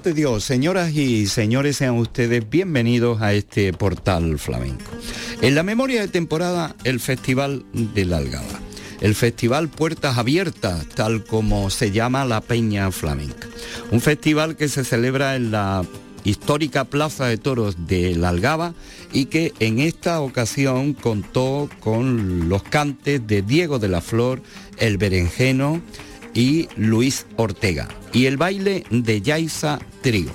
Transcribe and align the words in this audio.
Dios, 0.00 0.42
señoras 0.42 0.94
y 0.94 1.26
señores, 1.26 1.76
sean 1.76 1.98
ustedes 1.98 2.48
bienvenidos 2.48 3.20
a 3.20 3.34
este 3.34 3.74
portal 3.74 4.38
flamenco. 4.38 4.90
En 5.42 5.54
la 5.54 5.62
memoria 5.62 6.00
de 6.00 6.08
temporada, 6.08 6.74
el 6.84 6.98
Festival 6.98 7.66
de 7.74 8.06
la 8.06 8.16
Algaba. 8.16 8.58
El 9.02 9.14
Festival 9.14 9.68
Puertas 9.68 10.16
Abiertas, 10.16 10.86
tal 10.94 11.24
como 11.24 11.68
se 11.68 11.90
llama 11.90 12.24
la 12.24 12.40
Peña 12.40 12.90
Flamenca. 12.90 13.48
Un 13.90 14.00
festival 14.00 14.56
que 14.56 14.70
se 14.70 14.82
celebra 14.82 15.36
en 15.36 15.50
la 15.50 15.84
histórica 16.24 16.84
Plaza 16.84 17.26
de 17.26 17.36
Toros 17.36 17.86
de 17.86 18.14
la 18.14 18.30
Algaba 18.30 18.72
y 19.12 19.26
que 19.26 19.52
en 19.58 19.78
esta 19.78 20.22
ocasión 20.22 20.94
contó 20.94 21.68
con 21.80 22.48
los 22.48 22.62
cantes 22.62 23.26
de 23.26 23.42
Diego 23.42 23.78
de 23.78 23.88
la 23.88 24.00
Flor, 24.00 24.40
el 24.78 24.96
Berenjeno, 24.96 25.82
y 26.32 26.70
Luis 26.76 27.26
Ortega 27.36 27.88
y 28.12 28.26
el 28.26 28.36
baile 28.36 28.84
de 28.90 29.20
Yaisa 29.20 29.78
Trío. 30.02 30.30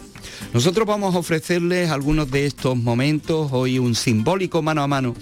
Nosotros 0.54 0.88
vamos 0.88 1.16
a 1.16 1.20
ofrecerles 1.20 1.90
algunos 1.90 2.32
de 2.32 2.46
estos 2.46 2.78
momentos, 2.78 3.50
hoy 3.52 3.80
un 3.80 3.96
simbólico 3.96 4.62
mano 4.62 4.82
a 4.82 4.88
mano 4.88 5.14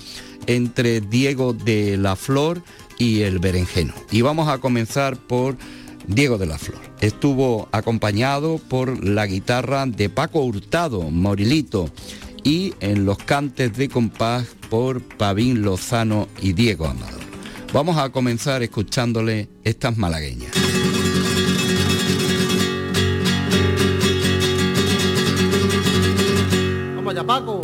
entre 0.47 1.01
Diego 1.01 1.53
de 1.53 1.97
la 1.97 2.15
Flor 2.15 2.61
y 2.97 3.21
el 3.21 3.39
Berenjeno. 3.39 3.93
Y 4.11 4.21
vamos 4.21 4.47
a 4.47 4.59
comenzar 4.59 5.17
por 5.17 5.57
Diego 6.07 6.37
de 6.37 6.45
la 6.45 6.57
Flor. 6.57 6.81
Estuvo 7.01 7.67
acompañado 7.71 8.59
por 8.69 9.03
la 9.03 9.25
guitarra 9.25 9.85
de 9.85 10.09
Paco 10.09 10.41
Hurtado, 10.43 11.01
Morilito, 11.09 11.89
y 12.43 12.75
en 12.79 13.05
los 13.05 13.17
cantes 13.17 13.75
de 13.75 13.89
compás 13.89 14.45
por 14.69 15.01
Pavín 15.01 15.63
Lozano 15.63 16.27
y 16.41 16.53
Diego 16.53 16.85
Amador. 16.85 17.25
Vamos 17.73 17.97
a 17.97 18.11
comenzar 18.11 18.61
escuchándole 18.61 19.49
estas 19.63 19.97
malagueñas. 19.97 20.64
Allá, 27.09 27.23
Paco. 27.23 27.61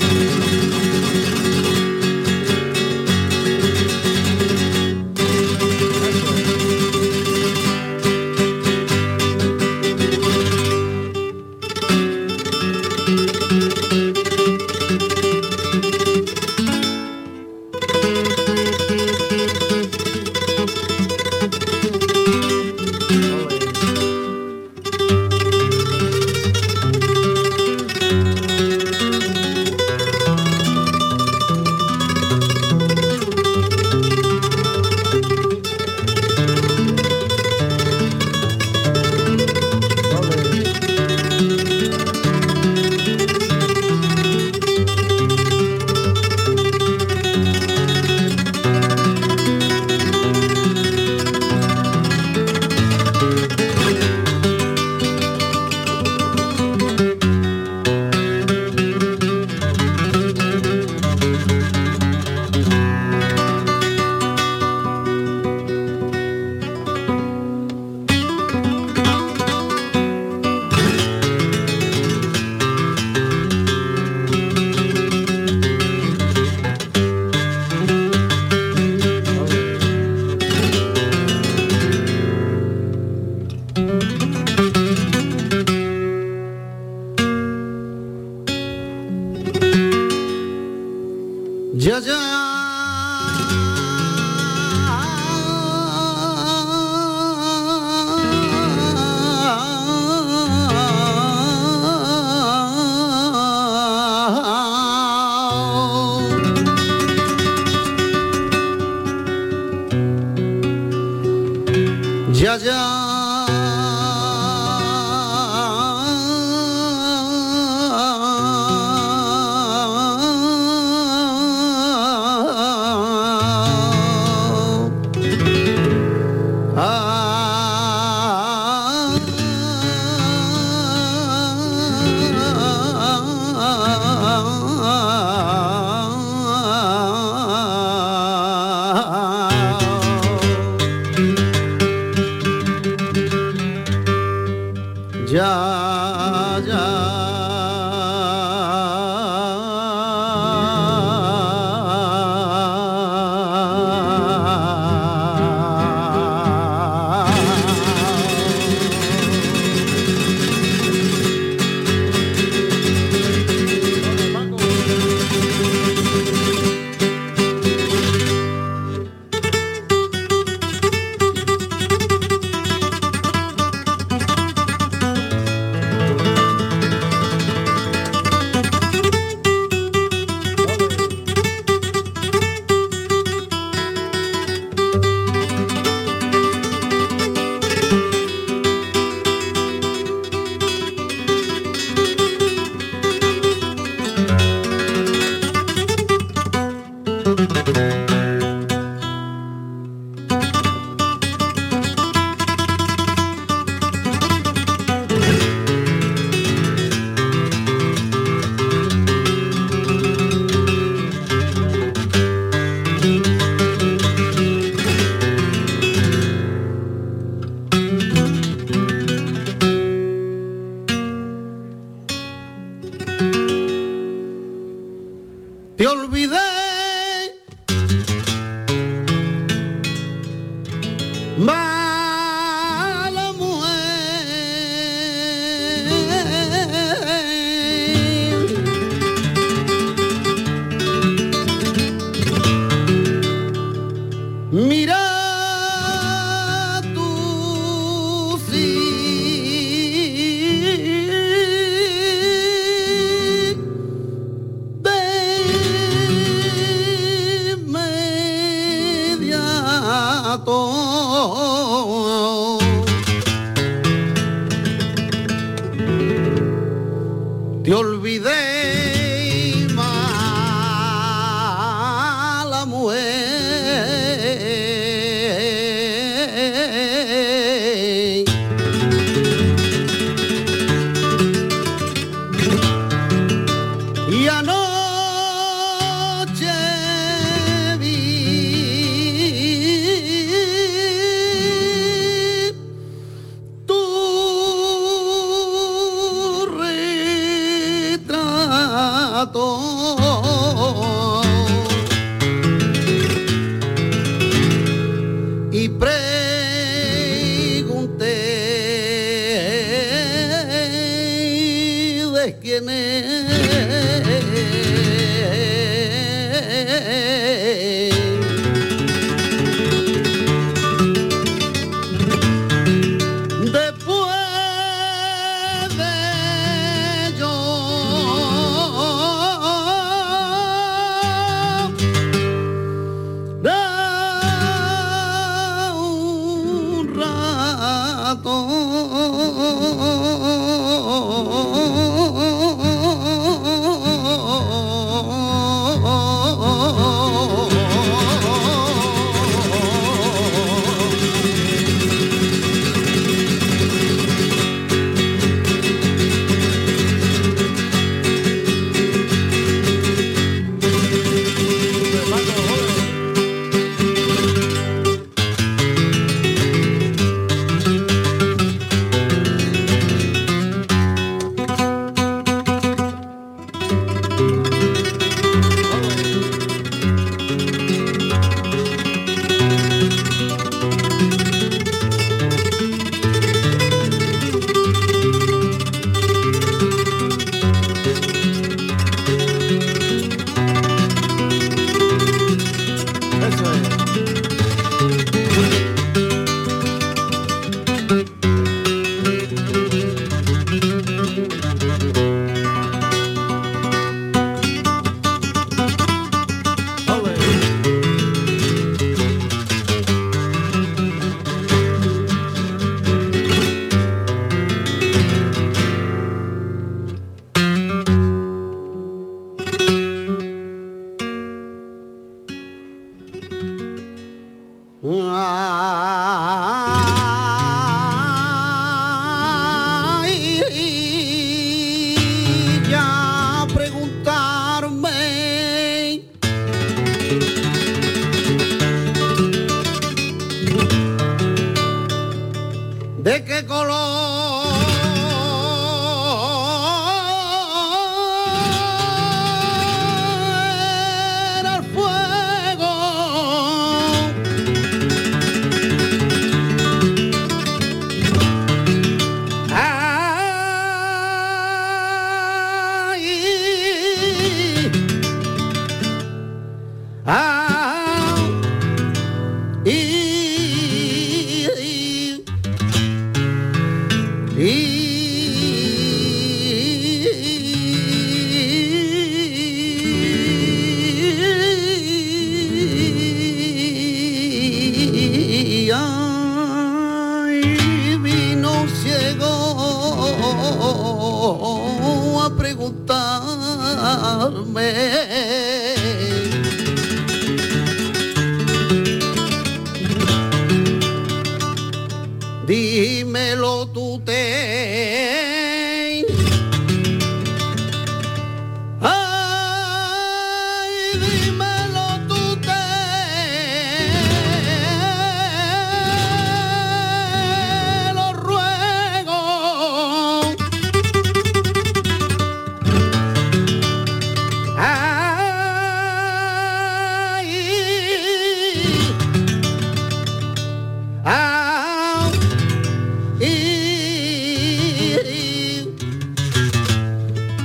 Música 112.42 113.11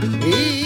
E 0.03 0.66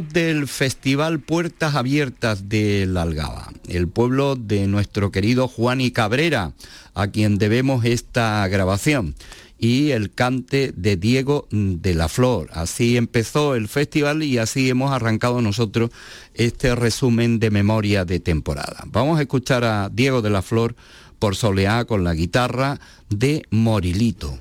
Del 0.00 0.48
Festival 0.48 1.20
Puertas 1.20 1.74
Abiertas 1.74 2.48
de 2.48 2.86
la 2.86 3.02
Algaba, 3.02 3.52
el 3.68 3.88
pueblo 3.88 4.36
de 4.36 4.66
nuestro 4.66 5.12
querido 5.12 5.48
Juan 5.48 5.82
y 5.82 5.90
Cabrera, 5.90 6.54
a 6.94 7.08
quien 7.08 7.36
debemos 7.36 7.84
esta 7.84 8.48
grabación, 8.48 9.14
y 9.58 9.90
el 9.90 10.10
cante 10.10 10.72
de 10.74 10.96
Diego 10.96 11.46
de 11.50 11.94
la 11.94 12.08
Flor. 12.08 12.48
Así 12.54 12.96
empezó 12.96 13.54
el 13.54 13.68
festival 13.68 14.22
y 14.22 14.38
así 14.38 14.70
hemos 14.70 14.92
arrancado 14.92 15.42
nosotros 15.42 15.90
este 16.32 16.74
resumen 16.74 17.38
de 17.38 17.50
memoria 17.50 18.06
de 18.06 18.18
temporada. 18.18 18.84
Vamos 18.86 19.18
a 19.18 19.22
escuchar 19.22 19.62
a 19.64 19.90
Diego 19.90 20.22
de 20.22 20.30
la 20.30 20.40
Flor 20.40 20.74
por 21.18 21.36
soleá 21.36 21.84
con 21.84 22.02
la 22.02 22.14
guitarra 22.14 22.80
de 23.10 23.42
Morilito. 23.50 24.38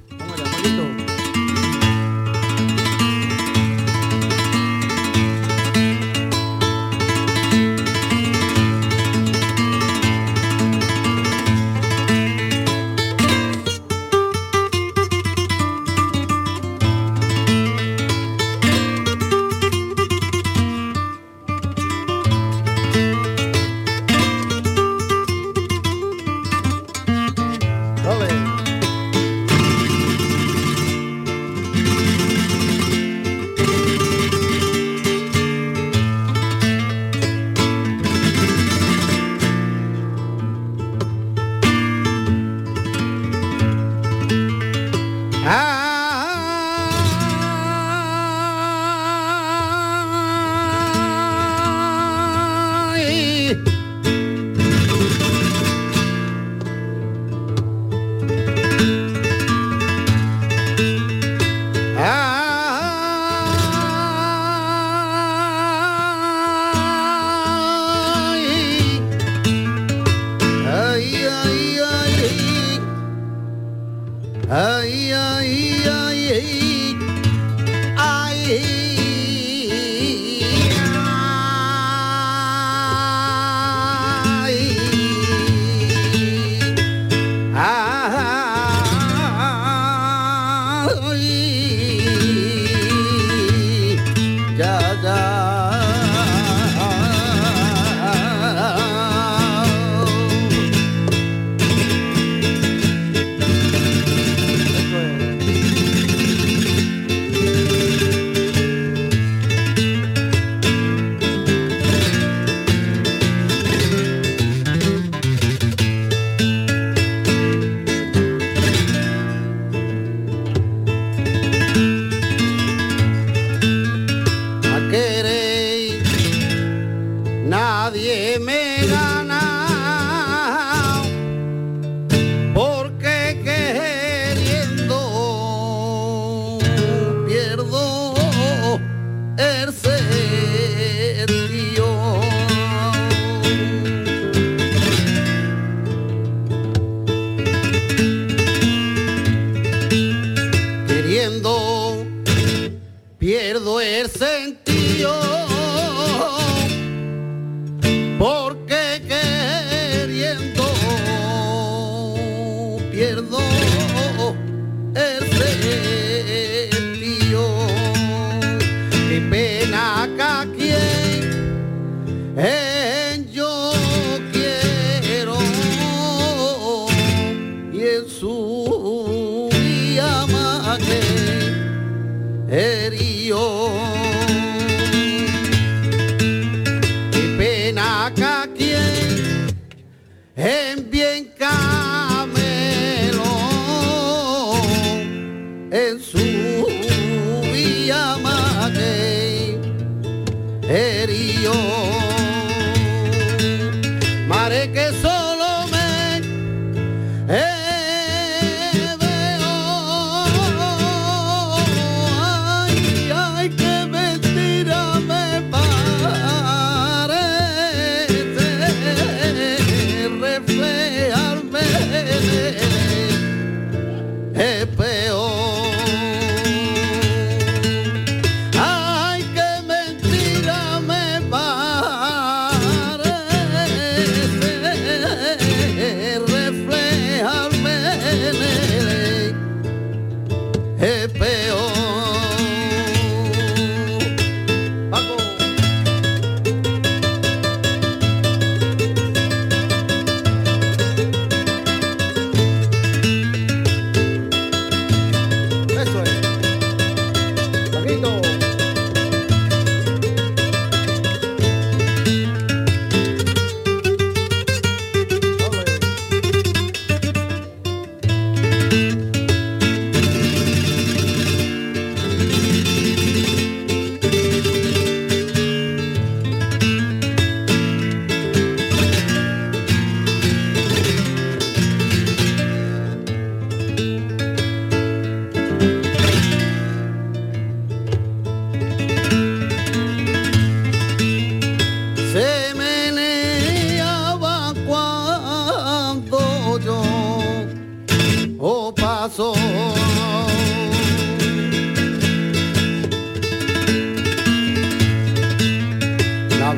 Herido. 200.72 202.01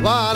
While 0.04 0.33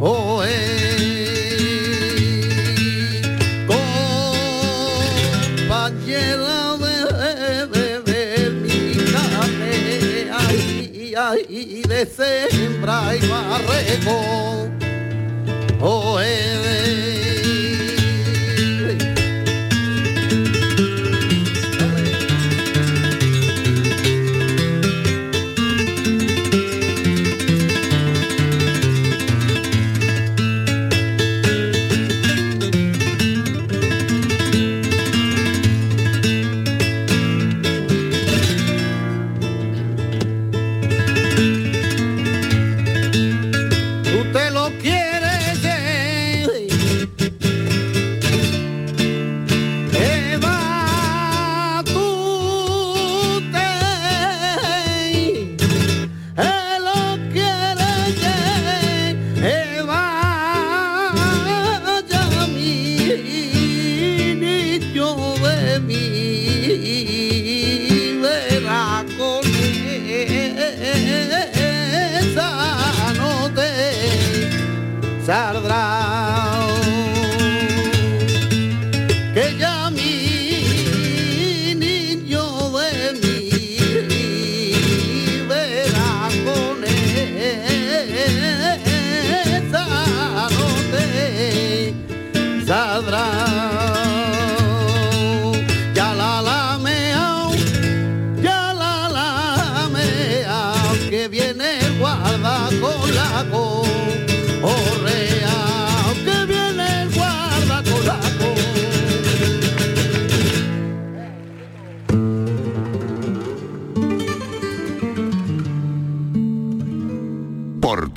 oh, 0.00 0.42
hey. 0.42 0.78
compañera 5.68 6.76
de, 6.78 7.66
de, 7.66 8.00
de, 8.00 8.50
mi 8.50 8.94
canea 9.12 10.40
y, 10.52 10.56
y, 11.48 11.60
y 11.78 11.82
de 11.82 12.06
sembra 12.06 13.16
y 13.16 13.18
barrego, 13.28 14.18
oh, 15.80 16.18
hey. 16.20 16.57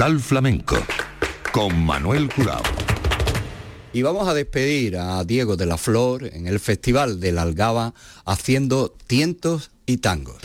Portal 0.01 0.19
Flamenco 0.19 0.77
con 1.51 1.85
Manuel 1.85 2.27
Curao. 2.33 2.63
Y 3.93 4.01
vamos 4.01 4.27
a 4.27 4.33
despedir 4.33 4.97
a 4.97 5.23
Diego 5.25 5.57
de 5.57 5.67
la 5.67 5.77
Flor 5.77 6.23
en 6.23 6.47
el 6.47 6.59
Festival 6.59 7.19
de 7.19 7.31
la 7.31 7.43
Algaba 7.43 7.93
haciendo 8.25 8.95
tientos 9.05 9.69
y 9.85 9.97
tangos. 9.97 10.41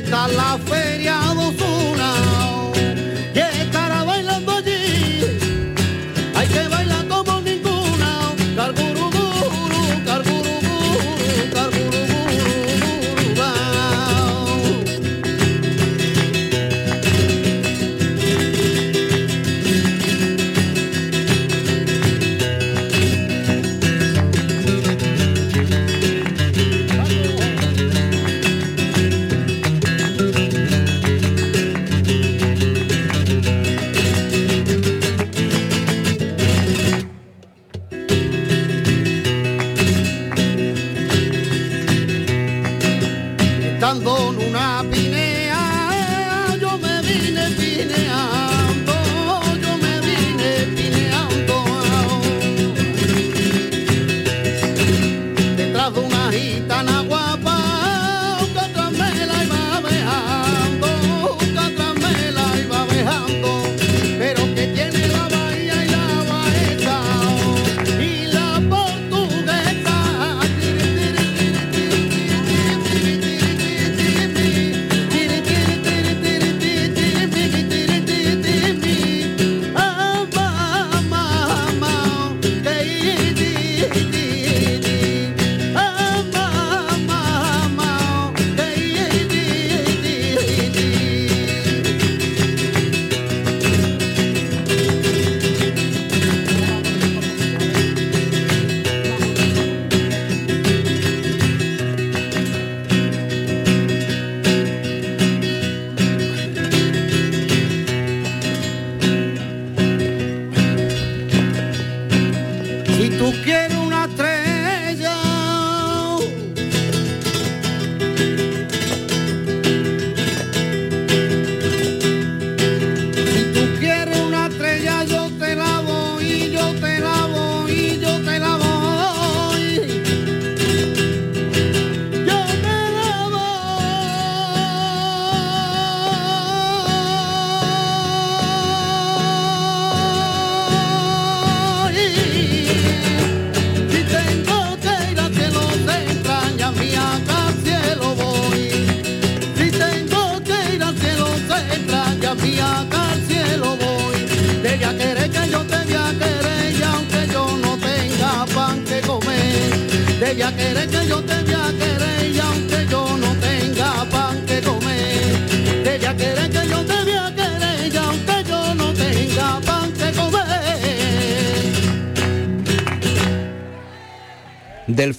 completa 0.00 0.28
la 0.28 0.58
feria 0.64 1.19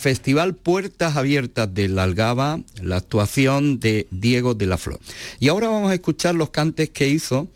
Festival 0.02 0.56
Puertas 0.56 1.16
Abiertas 1.16 1.72
de 1.72 1.88
la 1.88 2.02
Algaba, 2.02 2.60
la 2.82 2.98
actuación 2.98 3.80
de 3.80 4.08
Diego 4.10 4.56
de 4.56 4.66
la 4.66 4.80
Flor. 4.80 5.00
Y 5.40 5.48
ahora 5.48 5.68
vamos 5.68 5.92
a 5.92 5.94
escuchar 5.94 6.34
los 6.34 6.50
cantes 6.50 6.90
que 6.90 7.08
hizo 7.08 7.48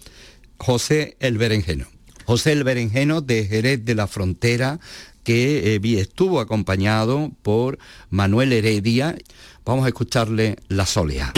José 0.57 1.17
el 1.19 1.39
Berenjeno. 1.39 1.87
José 2.25 2.51
el 2.51 2.63
Berenjeno 2.63 3.21
de 3.21 3.45
Jerez 3.45 3.83
de 3.83 3.95
la 3.95 4.05
Frontera, 4.05 4.79
que 5.23 5.75
eh, 5.75 5.99
estuvo 5.99 6.39
acompañado 6.39 7.31
por 7.41 7.79
Manuel 8.11 8.53
Heredia. 8.53 9.17
Vamos 9.65 9.85
a 9.85 9.87
escucharle 9.87 10.57
La 10.67 10.85
Solea. 10.85 11.33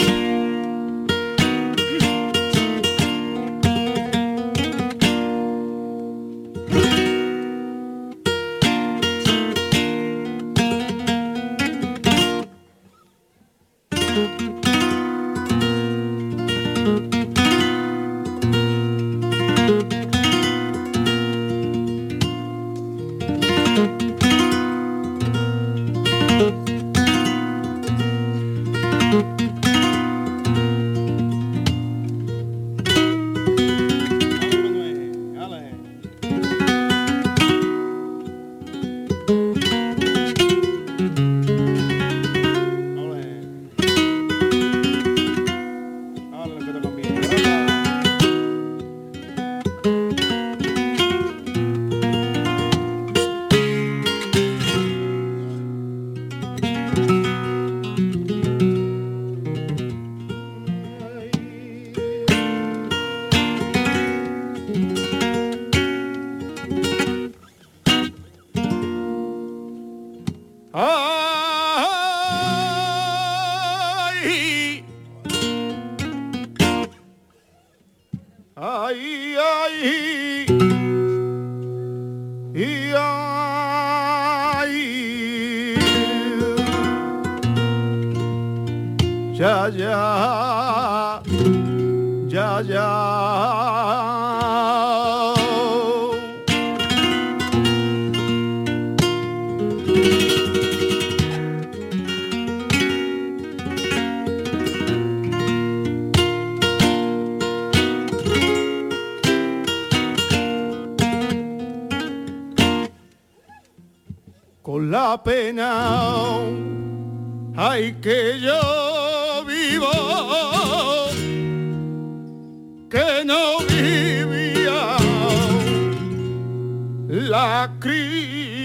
La 127.28 127.68
pena 127.78 128.57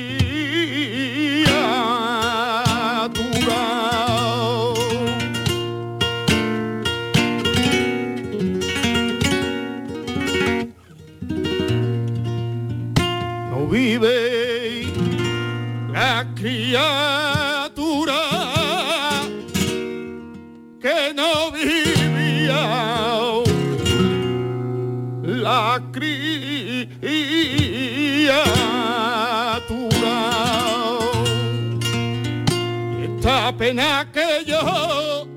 que 33.76 34.46
yo 34.46 35.28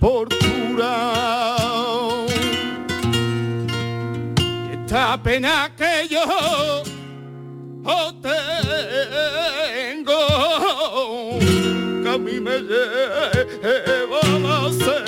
por 0.00 0.28
Esta 4.72 5.22
pena 5.22 5.70
que 5.76 6.08
yo 6.08 6.24
tengo, 8.22 8.58
que 12.02 12.08
a 12.08 12.18
mí 12.18 12.40
me 12.40 12.60
lleva 12.60 14.20
la 14.40 14.72
sed 14.72 15.07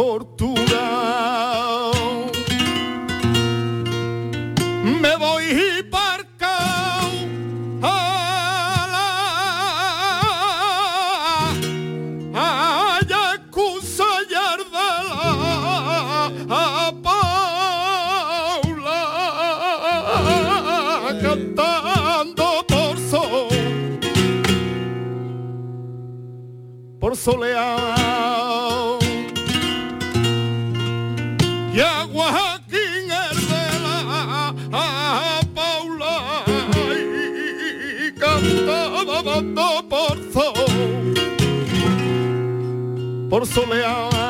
Portugal. 0.00 1.92
Me 5.02 5.12
voy 5.16 5.82
parca 5.90 6.56
a 7.82 7.86
la 8.94 9.10
a 12.34 13.00
Yacuza 13.12 14.10
a 16.48 16.92
Paula 17.02 17.40
cantando 21.20 22.46
por 22.66 22.94
sol 23.10 23.48
por 26.98 27.12
solear 27.14 27.99
por 39.22 40.16
sol, 40.32 40.54
por 43.28 43.46
solear. 43.46 44.29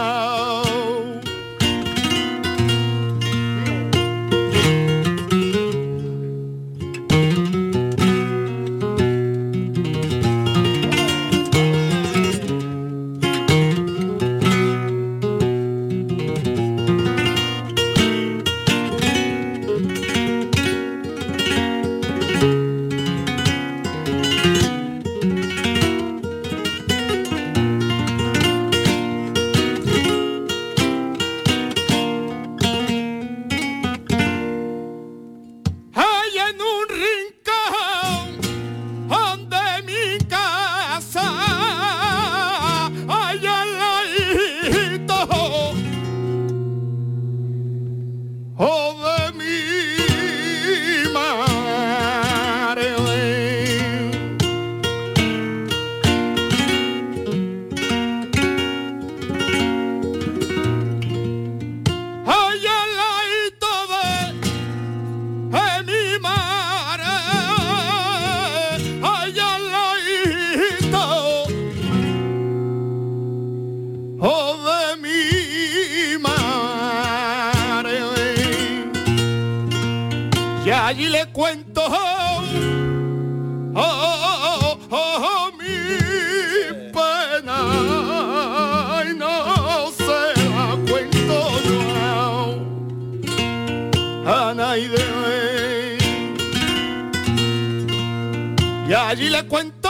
y 98.90 98.92
allí 98.92 99.30
le 99.30 99.46
cuento 99.46 99.88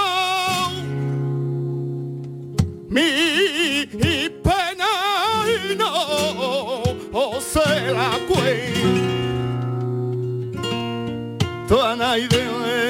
mi 2.90 3.86
pena 4.44 4.90
y 5.46 5.74
no 5.74 6.82
o 7.10 7.40
se 7.40 7.92
la 7.94 8.10
cuento 8.28 8.62
a 11.82 11.96
nadie. 11.96 12.89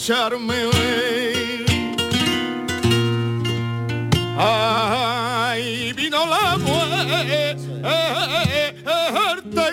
marcharme. 0.00 0.70
Ay, 4.38 5.92
vino 5.92 6.26
la 6.26 6.56
muerte 6.56 7.66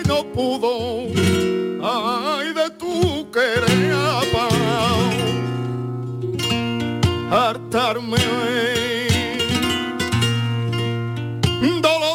y 0.04 0.08
no 0.08 0.24
pudo. 0.34 1.08
Ay, 1.82 2.52
de 2.52 2.70
tu 2.78 3.30
querer 3.30 3.94
hartarme. 7.30 8.18
Portal 11.88 12.07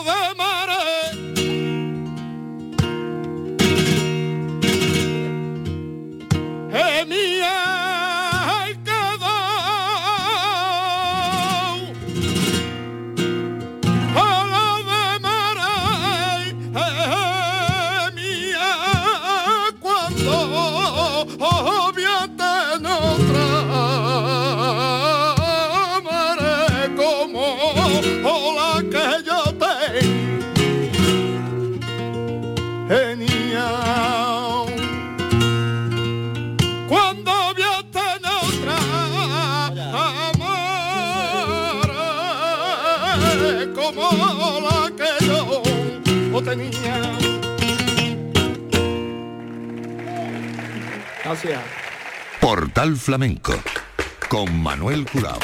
Con 54.28 54.60
Manuel 54.64 55.06
Curao. 55.06 55.38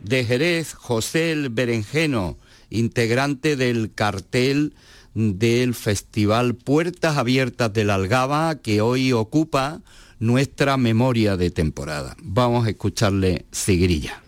De 0.00 0.24
Jerez, 0.24 0.72
José 0.74 1.32
el 1.32 1.48
Berenjeno, 1.48 2.36
integrante 2.70 3.56
del 3.56 3.92
cartel 3.92 4.74
del 5.14 5.74
Festival 5.74 6.54
Puertas 6.54 7.16
Abiertas 7.16 7.72
de 7.72 7.82
la 7.82 7.96
Algaba 7.96 8.54
que 8.54 8.80
hoy 8.80 9.12
ocupa 9.12 9.80
nuestra 10.20 10.76
memoria 10.76 11.36
de 11.36 11.50
temporada. 11.50 12.16
Vamos 12.22 12.66
a 12.66 12.70
escucharle 12.70 13.46
Sigrilla. 13.50 14.23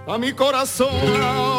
a 0.06 0.18
mi 0.18 0.32
corazón. 0.32 1.53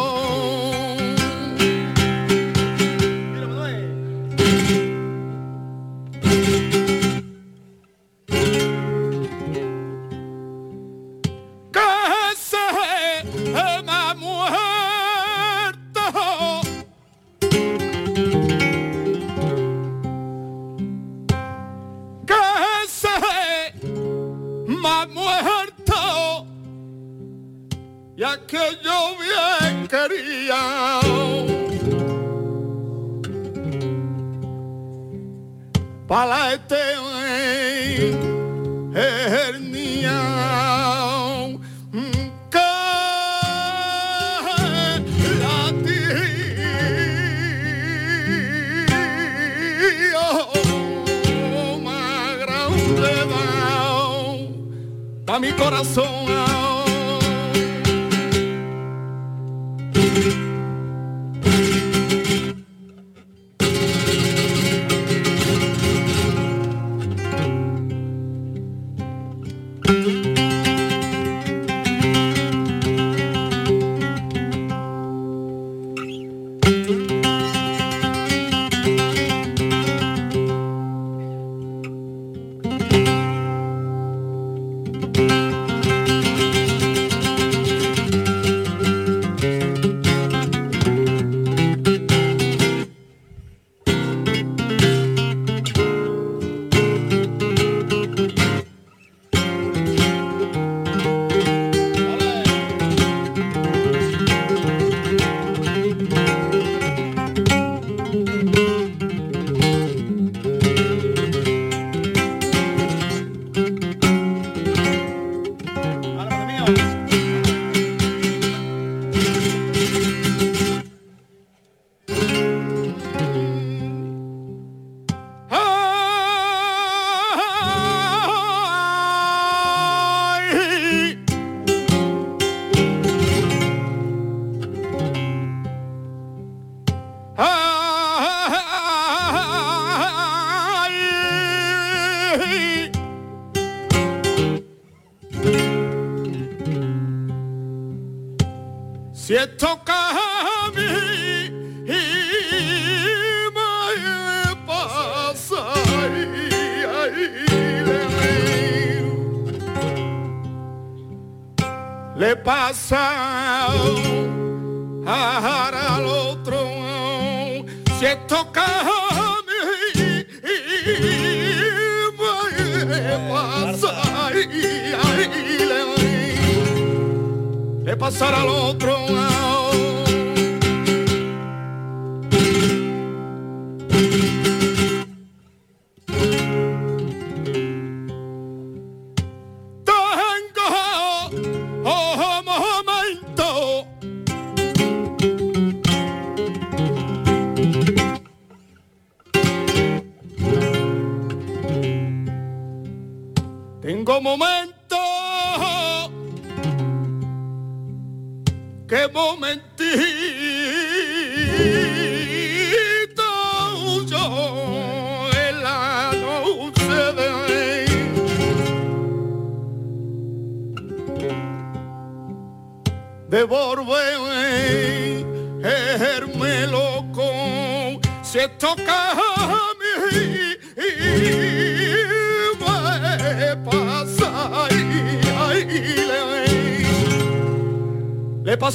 corazón. 55.57 56.24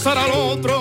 abrazar 0.01 0.19
al 0.19 0.31
otro. 0.33 0.80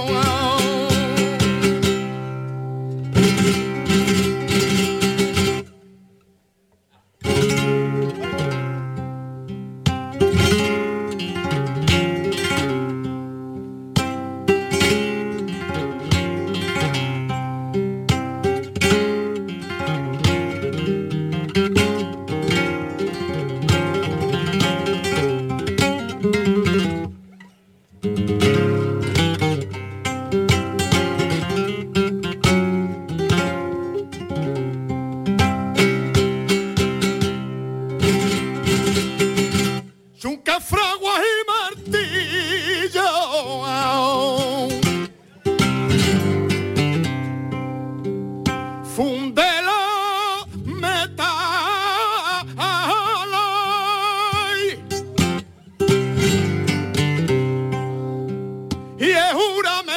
Pa' 58.99 59.83
mi 59.83 59.93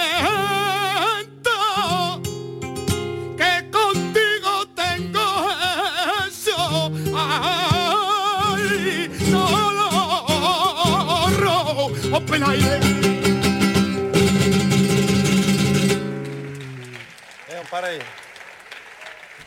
corazón. 17.70 18.06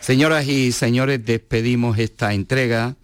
Señoras 0.02 0.48
y 0.48 0.72
señores, 0.74 1.26
despedimos 1.26 1.98
esta 1.98 2.34
entrega 2.34 2.96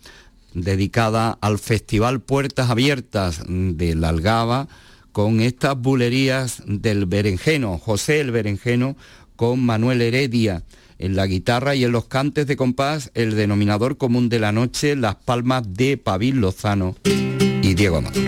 dedicada 0.53 1.37
al 1.39 1.59
Festival 1.59 2.19
Puertas 2.19 2.69
Abiertas 2.69 3.41
de 3.47 3.95
la 3.95 4.09
Algaba 4.09 4.67
con 5.11 5.41
estas 5.41 5.77
bulerías 5.77 6.63
del 6.65 7.05
berenjeno, 7.05 7.77
José 7.77 8.19
el 8.19 8.31
berenjeno 8.31 8.95
con 9.35 9.59
Manuel 9.59 10.01
Heredia 10.01 10.63
en 10.99 11.15
la 11.15 11.25
guitarra 11.25 11.75
y 11.75 11.83
en 11.83 11.91
los 11.91 12.05
cantes 12.05 12.45
de 12.47 12.55
compás 12.55 13.11
el 13.15 13.35
denominador 13.35 13.97
común 13.97 14.29
de 14.29 14.39
la 14.39 14.51
noche, 14.51 14.95
las 14.95 15.15
palmas 15.15 15.63
de 15.73 15.97
Pavil 15.97 16.37
Lozano 16.37 16.95
y 17.05 17.73
Diego 17.73 17.97
Amador. 17.97 18.21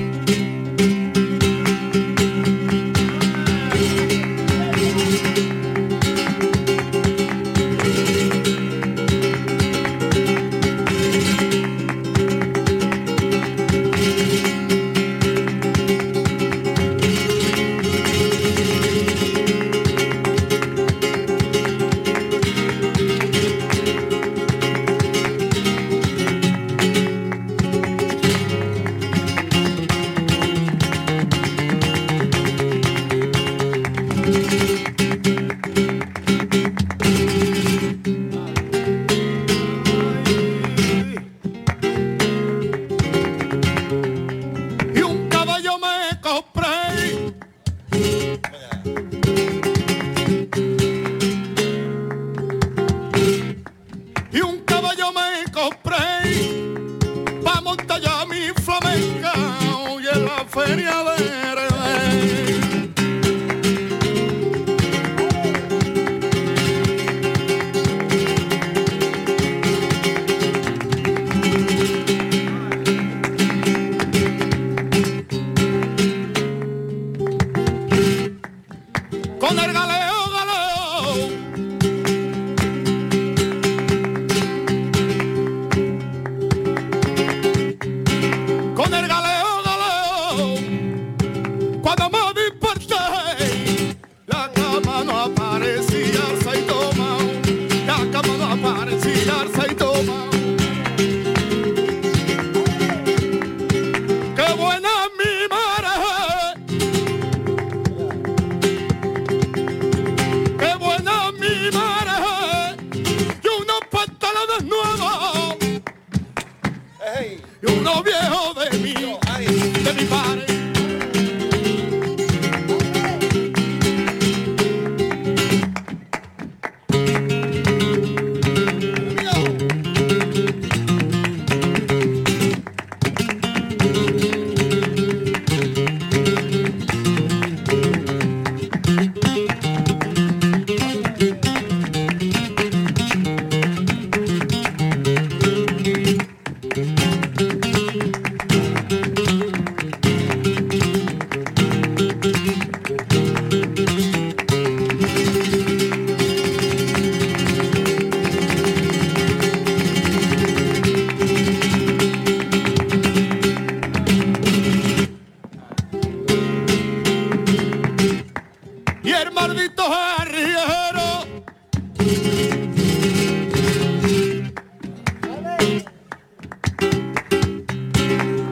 Arriero. 170.24 171.26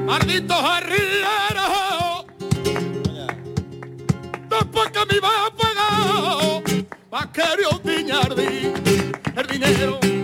Maldito 0.05 0.53
arriero. 0.53 2.25
Después 4.49 4.91
que 4.91 5.05
me 5.07 5.15
iba 5.15 5.29
a 5.45 5.51
pagar, 5.55 6.63
va 7.13 7.31
querer 7.31 7.67
un 7.71 7.81
diñardi, 7.83 8.73
el 9.35 9.47
dinero. 9.47 10.20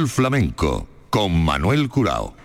Portal 0.00 0.08
Flamenco 0.08 0.86
con 1.10 1.44
Manuel 1.44 1.88
Curao. 1.88 2.39